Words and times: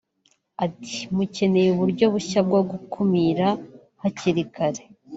Ati"Mukeneye 0.65 1.67
uburyo 1.71 2.05
bushya 2.13 2.39
bwo 2.47 2.61
gukumira 2.69 3.47
hakiri 4.01 4.43
kare 4.53 4.83